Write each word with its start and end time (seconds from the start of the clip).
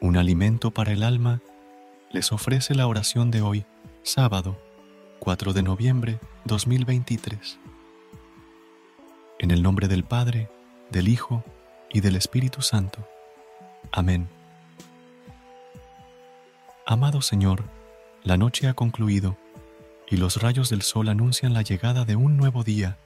Un 0.00 0.16
alimento 0.16 0.70
para 0.70 0.92
el 0.92 1.02
alma, 1.02 1.40
les 2.10 2.32
ofrece 2.32 2.74
la 2.74 2.86
oración 2.86 3.30
de 3.30 3.42
hoy, 3.42 3.66
sábado 4.02 4.58
4 5.18 5.52
de 5.52 5.62
noviembre 5.62 6.18
2023. 6.46 7.58
En 9.38 9.50
el 9.50 9.62
nombre 9.62 9.88
del 9.88 10.04
Padre, 10.04 10.48
del 10.90 11.08
Hijo 11.08 11.44
y 11.92 12.00
del 12.00 12.16
Espíritu 12.16 12.62
Santo. 12.62 13.06
Amén. 13.92 14.28
Amado 16.86 17.20
Señor, 17.20 17.64
la 18.24 18.38
noche 18.38 18.68
ha 18.68 18.74
concluido 18.74 19.36
y 20.08 20.16
los 20.16 20.40
rayos 20.40 20.70
del 20.70 20.82
sol 20.82 21.08
anuncian 21.10 21.52
la 21.52 21.62
llegada 21.62 22.06
de 22.06 22.16
un 22.16 22.38
nuevo 22.38 22.64
día. 22.64 22.96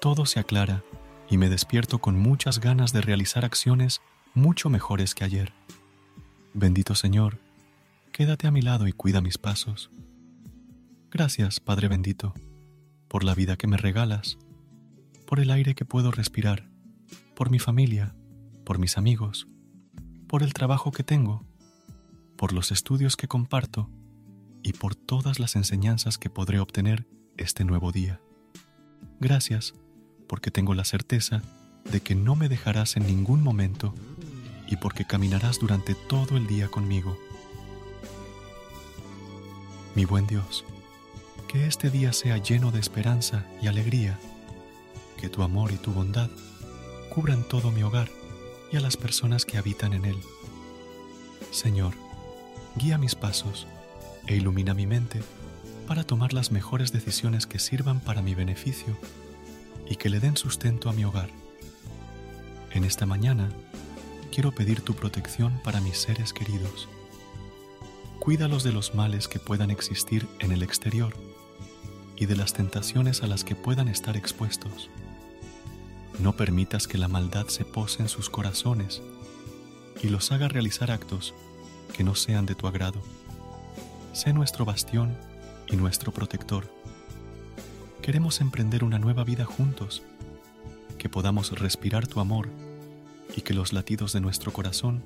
Todo 0.00 0.26
se 0.26 0.38
aclara 0.38 0.84
y 1.28 1.38
me 1.38 1.48
despierto 1.48 1.98
con 1.98 2.16
muchas 2.16 2.60
ganas 2.60 2.92
de 2.92 3.00
realizar 3.00 3.44
acciones 3.44 4.00
mucho 4.36 4.68
mejores 4.68 5.14
que 5.14 5.24
ayer. 5.24 5.54
Bendito 6.52 6.94
Señor, 6.94 7.40
quédate 8.12 8.46
a 8.46 8.50
mi 8.50 8.60
lado 8.60 8.86
y 8.86 8.92
cuida 8.92 9.22
mis 9.22 9.38
pasos. 9.38 9.90
Gracias, 11.10 11.58
Padre 11.58 11.88
bendito, 11.88 12.34
por 13.08 13.24
la 13.24 13.34
vida 13.34 13.56
que 13.56 13.66
me 13.66 13.78
regalas, 13.78 14.36
por 15.26 15.40
el 15.40 15.50
aire 15.50 15.74
que 15.74 15.86
puedo 15.86 16.10
respirar, 16.10 16.68
por 17.34 17.50
mi 17.50 17.58
familia, 17.58 18.14
por 18.66 18.78
mis 18.78 18.98
amigos, 18.98 19.48
por 20.28 20.42
el 20.42 20.52
trabajo 20.52 20.92
que 20.92 21.02
tengo, 21.02 21.42
por 22.36 22.52
los 22.52 22.72
estudios 22.72 23.16
que 23.16 23.28
comparto 23.28 23.88
y 24.62 24.74
por 24.74 24.94
todas 24.94 25.40
las 25.40 25.56
enseñanzas 25.56 26.18
que 26.18 26.28
podré 26.28 26.60
obtener 26.60 27.06
este 27.38 27.64
nuevo 27.64 27.90
día. 27.90 28.20
Gracias, 29.18 29.72
porque 30.28 30.50
tengo 30.50 30.74
la 30.74 30.84
certeza 30.84 31.40
de 31.90 32.00
que 32.00 32.14
no 32.14 32.36
me 32.36 32.50
dejarás 32.50 32.98
en 32.98 33.06
ningún 33.06 33.42
momento 33.42 33.94
y 34.66 34.76
porque 34.76 35.04
caminarás 35.04 35.58
durante 35.58 35.94
todo 35.94 36.36
el 36.36 36.46
día 36.46 36.68
conmigo. 36.68 37.18
Mi 39.94 40.04
buen 40.04 40.26
Dios, 40.26 40.64
que 41.48 41.66
este 41.66 41.90
día 41.90 42.12
sea 42.12 42.38
lleno 42.38 42.70
de 42.70 42.80
esperanza 42.80 43.46
y 43.62 43.68
alegría, 43.68 44.18
que 45.16 45.28
tu 45.28 45.42
amor 45.42 45.72
y 45.72 45.76
tu 45.76 45.92
bondad 45.92 46.30
cubran 47.14 47.44
todo 47.44 47.70
mi 47.70 47.82
hogar 47.82 48.10
y 48.70 48.76
a 48.76 48.80
las 48.80 48.96
personas 48.96 49.44
que 49.44 49.58
habitan 49.58 49.92
en 49.92 50.04
él. 50.04 50.16
Señor, 51.50 51.94
guía 52.76 52.98
mis 52.98 53.14
pasos 53.14 53.66
e 54.26 54.36
ilumina 54.36 54.74
mi 54.74 54.86
mente 54.86 55.22
para 55.86 56.04
tomar 56.04 56.32
las 56.32 56.50
mejores 56.50 56.92
decisiones 56.92 57.46
que 57.46 57.58
sirvan 57.58 58.00
para 58.00 58.20
mi 58.20 58.34
beneficio 58.34 58.98
y 59.88 59.96
que 59.96 60.10
le 60.10 60.20
den 60.20 60.36
sustento 60.36 60.90
a 60.90 60.92
mi 60.92 61.04
hogar. 61.04 61.30
En 62.72 62.84
esta 62.84 63.06
mañana, 63.06 63.50
quiero 64.36 64.52
pedir 64.52 64.82
tu 64.82 64.92
protección 64.92 65.58
para 65.64 65.80
mis 65.80 65.96
seres 65.96 66.34
queridos. 66.34 66.90
Cuídalos 68.18 68.64
de 68.64 68.70
los 68.70 68.94
males 68.94 69.28
que 69.28 69.38
puedan 69.38 69.70
existir 69.70 70.28
en 70.40 70.52
el 70.52 70.62
exterior 70.62 71.16
y 72.16 72.26
de 72.26 72.36
las 72.36 72.52
tentaciones 72.52 73.22
a 73.22 73.28
las 73.28 73.44
que 73.44 73.54
puedan 73.54 73.88
estar 73.88 74.14
expuestos. 74.14 74.90
No 76.18 76.36
permitas 76.36 76.86
que 76.86 76.98
la 76.98 77.08
maldad 77.08 77.46
se 77.46 77.64
pose 77.64 78.02
en 78.02 78.10
sus 78.10 78.28
corazones 78.28 79.00
y 80.02 80.10
los 80.10 80.30
haga 80.32 80.48
realizar 80.48 80.90
actos 80.90 81.32
que 81.96 82.04
no 82.04 82.14
sean 82.14 82.44
de 82.44 82.54
tu 82.54 82.66
agrado. 82.66 83.00
Sé 84.12 84.34
nuestro 84.34 84.66
bastión 84.66 85.16
y 85.66 85.76
nuestro 85.76 86.12
protector. 86.12 86.70
Queremos 88.02 88.42
emprender 88.42 88.84
una 88.84 88.98
nueva 88.98 89.24
vida 89.24 89.46
juntos, 89.46 90.02
que 90.98 91.08
podamos 91.08 91.58
respirar 91.58 92.06
tu 92.06 92.20
amor 92.20 92.50
y 93.34 93.40
que 93.40 93.54
los 93.54 93.72
latidos 93.72 94.12
de 94.12 94.20
nuestro 94.20 94.52
corazón 94.52 95.02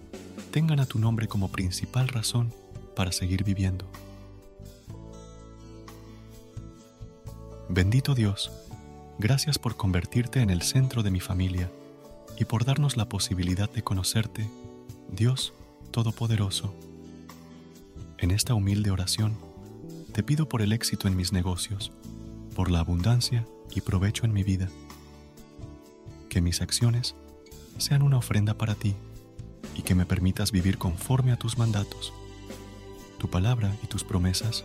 tengan 0.51 0.81
a 0.81 0.87
tu 0.87 0.99
nombre 0.99 1.29
como 1.29 1.49
principal 1.49 2.09
razón 2.09 2.53
para 2.97 3.13
seguir 3.13 3.45
viviendo. 3.45 3.87
Bendito 7.69 8.15
Dios, 8.15 8.51
gracias 9.19 9.59
por 9.59 9.77
convertirte 9.77 10.41
en 10.41 10.51
el 10.51 10.63
centro 10.63 11.03
de 11.03 11.11
mi 11.11 11.21
familia 11.21 11.71
y 12.37 12.45
por 12.45 12.65
darnos 12.65 12.97
la 12.97 13.09
posibilidad 13.09 13.71
de 13.71 13.83
conocerte, 13.83 14.49
Dios 15.13 15.53
Todopoderoso. 15.91 16.73
En 18.19 18.31
esta 18.31 18.55
humilde 18.55 18.91
oración, 18.91 19.37
te 20.13 20.23
pido 20.23 20.49
por 20.49 20.63
el 20.63 20.73
éxito 20.73 21.09
en 21.09 21.17
mis 21.17 21.33
negocios, 21.33 21.93
por 22.55 22.71
la 22.71 22.81
abundancia 22.81 23.47
y 23.75 23.81
provecho 23.81 24.25
en 24.25 24.33
mi 24.33 24.43
vida. 24.43 24.69
Que 26.29 26.41
mis 26.41 26.61
acciones 26.61 27.15
sean 27.81 28.03
una 28.03 28.19
ofrenda 28.19 28.55
para 28.55 28.75
ti 28.75 28.95
y 29.75 29.83
que 29.83 29.95
me 29.95 30.07
permitas 30.07 30.53
vivir 30.53 30.79
conforme 30.79 31.33
a 31.33 31.37
tus 31.37 31.59
mandatos. 31.59 32.13
Tu 33.19 33.29
palabra 33.29 33.75
y 33.83 33.87
tus 33.87 34.05
promesas 34.05 34.65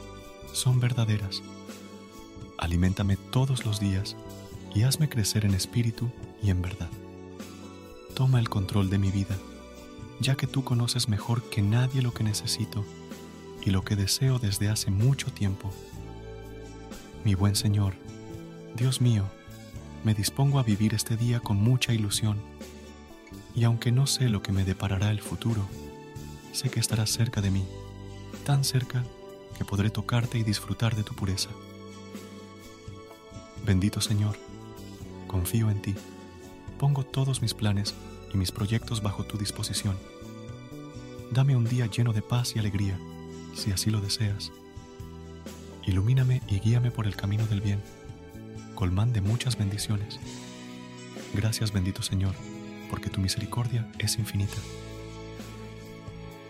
son 0.53 0.79
verdaderas. 0.79 1.41
Aliméntame 2.57 3.17
todos 3.17 3.65
los 3.65 3.79
días 3.79 4.15
y 4.73 4.83
hazme 4.83 5.09
crecer 5.09 5.45
en 5.45 5.53
espíritu 5.53 6.09
y 6.43 6.49
en 6.49 6.61
verdad. 6.61 6.89
Toma 8.15 8.39
el 8.39 8.49
control 8.49 8.89
de 8.89 8.97
mi 8.97 9.11
vida, 9.11 9.37
ya 10.19 10.35
que 10.35 10.47
tú 10.47 10.63
conoces 10.63 11.09
mejor 11.09 11.43
que 11.49 11.61
nadie 11.61 12.01
lo 12.01 12.13
que 12.13 12.23
necesito 12.23 12.85
y 13.65 13.71
lo 13.71 13.83
que 13.83 13.95
deseo 13.95 14.39
desde 14.39 14.69
hace 14.69 14.91
mucho 14.91 15.31
tiempo. 15.31 15.71
Mi 17.23 17.33
buen 17.35 17.55
Señor, 17.55 17.93
Dios 18.75 19.01
mío, 19.01 19.25
me 20.03 20.13
dispongo 20.13 20.59
a 20.59 20.63
vivir 20.63 20.93
este 20.93 21.17
día 21.17 21.39
con 21.39 21.57
mucha 21.57 21.93
ilusión 21.93 22.37
y 23.55 23.63
aunque 23.63 23.91
no 23.91 24.05
sé 24.05 24.27
lo 24.27 24.41
que 24.41 24.51
me 24.51 24.65
deparará 24.65 25.11
el 25.11 25.21
futuro, 25.21 25.65
sé 26.51 26.69
que 26.69 26.79
estarás 26.79 27.09
cerca 27.09 27.41
de 27.41 27.51
mí, 27.51 27.65
tan 28.45 28.63
cerca 28.63 29.03
que 29.57 29.63
podré 29.63 29.89
tocarte 29.89 30.37
y 30.37 30.43
disfrutar 30.43 30.95
de 30.95 31.03
tu 31.03 31.15
pureza. 31.15 31.49
Bendito 33.65 34.01
Señor, 34.01 34.37
confío 35.27 35.69
en 35.69 35.81
ti, 35.81 35.95
pongo 36.77 37.05
todos 37.05 37.41
mis 37.41 37.53
planes 37.53 37.95
y 38.33 38.37
mis 38.37 38.51
proyectos 38.51 39.01
bajo 39.01 39.23
tu 39.23 39.37
disposición. 39.37 39.97
Dame 41.31 41.55
un 41.55 41.65
día 41.65 41.85
lleno 41.87 42.11
de 42.11 42.21
paz 42.21 42.55
y 42.55 42.59
alegría, 42.59 42.99
si 43.55 43.71
así 43.71 43.89
lo 43.89 44.01
deseas. 44.01 44.51
Ilumíname 45.85 46.41
y 46.49 46.59
guíame 46.59 46.91
por 46.91 47.07
el 47.07 47.15
camino 47.15 47.47
del 47.47 47.61
bien, 47.61 47.81
colmán 48.75 49.13
de 49.13 49.21
muchas 49.21 49.57
bendiciones. 49.57 50.19
Gracias 51.33 51.71
bendito 51.71 52.01
Señor 52.01 52.35
porque 52.89 53.09
tu 53.09 53.19
misericordia 53.19 53.87
es 53.99 54.17
infinita. 54.17 54.57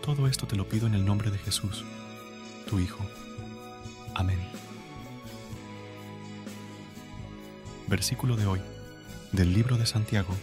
Todo 0.02 0.28
esto 0.28 0.46
te 0.46 0.56
lo 0.56 0.68
pido 0.68 0.86
en 0.86 0.94
el 0.94 1.04
nombre 1.04 1.30
de 1.30 1.38
Jesús, 1.38 1.84
tu 2.68 2.78
Hijo. 2.78 3.04
Amén. 4.14 4.38
Versículo 7.88 8.36
de 8.36 8.46
hoy, 8.46 8.60
del 9.32 9.52
libro 9.52 9.76
de 9.76 9.86
Santiago, 9.86 10.34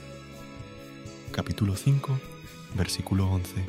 capítulo 1.32 1.76
5, 1.76 2.20
versículo 2.76 3.30
11. 3.30 3.66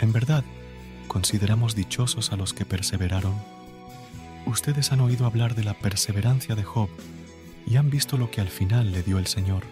En 0.00 0.12
verdad, 0.12 0.44
consideramos 1.08 1.74
dichosos 1.74 2.32
a 2.32 2.36
los 2.36 2.52
que 2.52 2.64
perseveraron. 2.64 3.34
Ustedes 4.46 4.92
han 4.92 5.00
oído 5.00 5.26
hablar 5.26 5.54
de 5.54 5.64
la 5.64 5.74
perseverancia 5.74 6.54
de 6.54 6.64
Job 6.64 6.88
y 7.66 7.76
han 7.76 7.90
visto 7.90 8.16
lo 8.16 8.30
que 8.30 8.40
al 8.40 8.48
final 8.48 8.92
le 8.92 9.02
dio 9.02 9.18
el 9.18 9.26
Señor. 9.26 9.64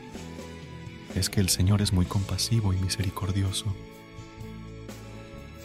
Es 1.14 1.28
que 1.28 1.40
el 1.40 1.48
Señor 1.48 1.82
es 1.82 1.92
muy 1.92 2.06
compasivo 2.06 2.72
y 2.72 2.76
misericordioso. 2.76 3.74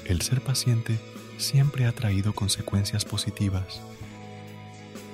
El 0.05 0.21
ser 0.21 0.41
paciente 0.41 0.99
siempre 1.37 1.85
ha 1.85 1.91
traído 1.91 2.33
consecuencias 2.33 3.05
positivas. 3.05 3.81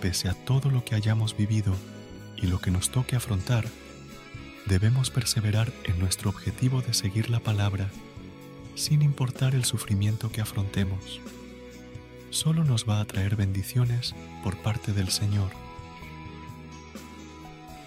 Pese 0.02 0.30
a 0.30 0.34
todo 0.34 0.70
lo 0.70 0.84
que 0.84 0.96
hayamos 0.96 1.36
vivido 1.38 1.76
y 2.38 2.48
lo 2.48 2.60
que 2.60 2.72
nos 2.72 2.90
toque 2.90 3.16
afrontar, 3.16 3.66
debemos 4.66 5.10
perseverar 5.12 5.72
en 5.86 6.00
nuestro 6.00 6.30
objetivo 6.30 6.82
de 6.82 6.94
seguir 6.94 7.30
la 7.30 7.40
palabra, 7.40 7.90
sin 8.76 9.02
importar 9.02 9.56
el 9.56 9.66
sufrimiento 9.66 10.32
que 10.32 10.42
afrontemos. 10.42 11.22
Solo 12.30 12.64
nos 12.64 12.90
va 12.90 13.00
a 13.00 13.06
traer 13.06 13.36
bendiciones 13.36 14.16
por 14.44 14.58
parte 14.58 14.94
del 14.94 15.10
Señor. 15.10 15.63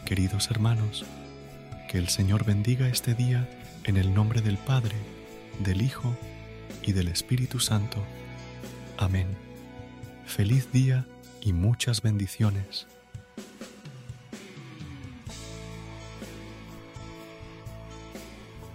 Queridos 0.06 0.52
hermanos, 0.52 1.04
que 1.88 1.98
el 1.98 2.08
Señor 2.08 2.44
bendiga 2.44 2.86
este 2.86 3.12
día 3.12 3.50
en 3.82 3.96
el 3.96 4.14
nombre 4.14 4.40
del 4.40 4.56
Padre, 4.56 4.94
del 5.58 5.82
Hijo 5.82 6.16
y 6.80 6.92
del 6.92 7.08
Espíritu 7.08 7.58
Santo. 7.58 7.98
Amén. 8.98 9.26
Feliz 10.24 10.70
día 10.70 11.08
y 11.40 11.52
muchas 11.52 12.02
bendiciones. 12.02 12.86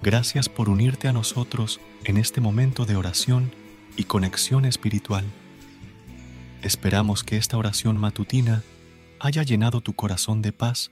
Gracias 0.03 0.49
por 0.49 0.67
unirte 0.67 1.07
a 1.07 1.13
nosotros 1.13 1.79
en 2.03 2.17
este 2.17 2.41
momento 2.41 2.85
de 2.85 2.97
oración 2.97 3.53
y 3.95 4.03
conexión 4.03 4.65
espiritual. 4.65 5.23
Esperamos 6.61 7.23
que 7.23 7.37
esta 7.37 7.57
oración 7.57 7.97
matutina 7.97 8.63
haya 9.21 9.43
llenado 9.43 9.79
tu 9.79 9.93
corazón 9.93 10.41
de 10.41 10.51
paz 10.51 10.91